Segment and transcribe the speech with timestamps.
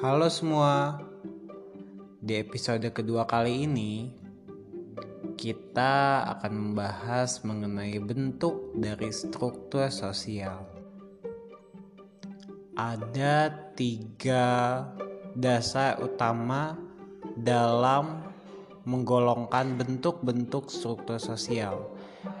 [0.00, 0.96] Halo semua,
[2.24, 4.08] di episode kedua kali ini
[5.36, 10.64] kita akan membahas mengenai bentuk dari struktur sosial.
[12.80, 14.48] Ada tiga
[15.36, 16.80] dasar utama
[17.36, 18.24] dalam
[18.88, 21.92] menggolongkan bentuk-bentuk struktur sosial,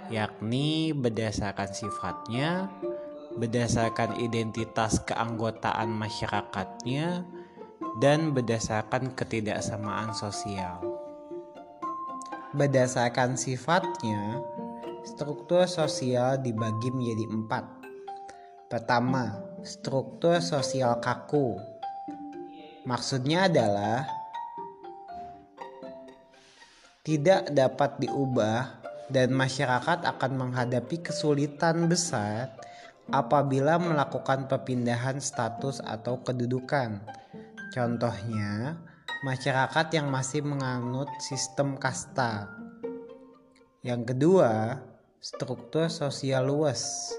[0.08, 2.72] yakni berdasarkan sifatnya,
[3.36, 7.36] berdasarkan identitas keanggotaan masyarakatnya,
[7.98, 10.78] dan berdasarkan ketidaksamaan sosial.
[12.54, 14.38] Berdasarkan sifatnya,
[15.02, 17.64] struktur sosial dibagi menjadi empat.
[18.70, 21.58] Pertama, struktur sosial kaku.
[22.86, 24.06] Maksudnya adalah
[27.02, 32.54] tidak dapat diubah dan masyarakat akan menghadapi kesulitan besar
[33.10, 37.02] apabila melakukan perpindahan status atau kedudukan.
[37.70, 38.82] Contohnya,
[39.22, 42.50] masyarakat yang masih menganut sistem kasta.
[43.86, 44.82] Yang kedua,
[45.22, 47.14] struktur sosial luas.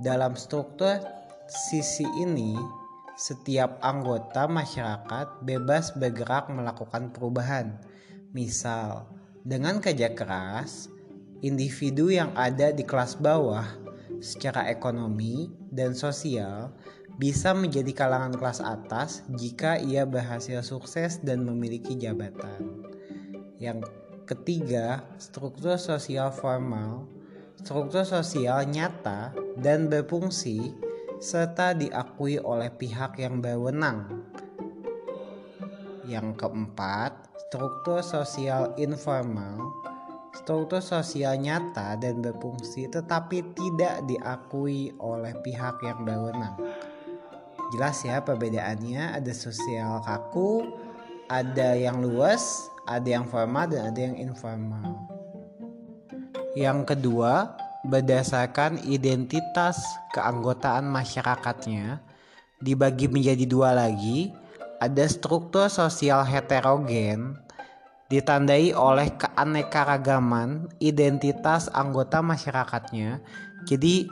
[0.00, 0.96] Dalam struktur
[1.44, 2.56] sisi ini,
[3.20, 7.76] setiap anggota masyarakat bebas bergerak melakukan perubahan.
[8.32, 9.12] Misal,
[9.44, 10.88] dengan kerja keras,
[11.44, 13.68] individu yang ada di kelas bawah
[14.24, 16.72] secara ekonomi dan sosial
[17.22, 22.82] bisa menjadi kalangan kelas atas jika ia berhasil sukses dan memiliki jabatan.
[23.62, 23.86] Yang
[24.26, 27.06] ketiga, struktur sosial formal,
[27.62, 30.74] struktur sosial nyata dan berfungsi
[31.22, 34.26] serta diakui oleh pihak yang berwenang.
[36.02, 37.14] Yang keempat,
[37.46, 39.70] struktur sosial informal,
[40.34, 46.58] struktur sosial nyata dan berfungsi tetapi tidak diakui oleh pihak yang berwenang.
[47.72, 50.68] Jelas ya perbedaannya ada sosial kaku,
[51.32, 55.08] ada yang luas, ada yang formal dan ada yang informal.
[56.52, 57.56] Yang kedua,
[57.88, 59.80] berdasarkan identitas
[60.12, 62.04] keanggotaan masyarakatnya
[62.60, 64.36] dibagi menjadi dua lagi,
[64.76, 67.40] ada struktur sosial heterogen
[68.12, 73.24] ditandai oleh keanekaragaman identitas anggota masyarakatnya.
[73.64, 74.04] Jadi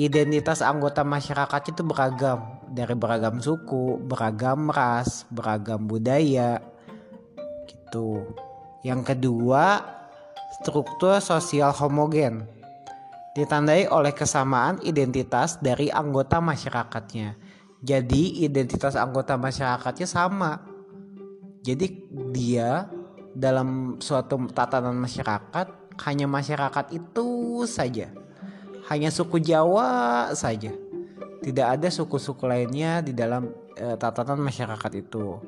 [0.00, 6.64] identitas anggota masyarakat itu beragam dari beragam suku, beragam ras, beragam budaya
[7.68, 8.24] gitu.
[8.80, 9.84] Yang kedua,
[10.56, 12.48] struktur sosial homogen
[13.36, 17.36] ditandai oleh kesamaan identitas dari anggota masyarakatnya.
[17.84, 20.64] Jadi identitas anggota masyarakatnya sama.
[21.60, 22.88] Jadi dia
[23.36, 25.66] dalam suatu tatanan masyarakat
[26.08, 27.28] hanya masyarakat itu
[27.68, 28.19] saja.
[28.90, 30.74] Hanya suku Jawa saja.
[31.40, 35.38] Tidak ada suku-suku lainnya di dalam e, tatanan masyarakat itu.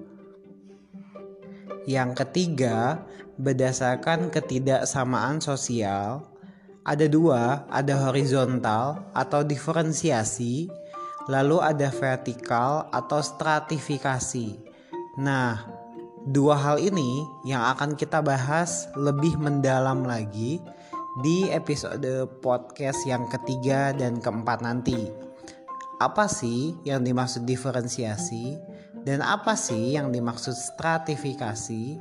[1.85, 3.03] Yang ketiga,
[3.37, 6.23] berdasarkan ketidaksamaan sosial,
[6.87, 10.71] ada dua, ada horizontal atau diferensiasi,
[11.27, 14.71] lalu ada vertikal atau stratifikasi.
[15.19, 15.83] Nah,
[16.23, 20.63] Dua hal ini yang akan kita bahas lebih mendalam lagi
[21.21, 25.13] di episode podcast yang ketiga dan keempat nanti.
[26.01, 28.57] Apa sih yang dimaksud diferensiasi
[29.05, 32.01] dan apa sih yang dimaksud stratifikasi?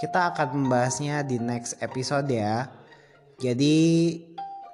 [0.00, 2.72] Kita akan membahasnya di next episode ya.
[3.36, 4.16] Jadi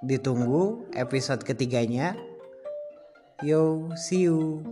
[0.06, 2.14] ditunggu episode ketiganya.
[3.42, 4.62] Yo, see you.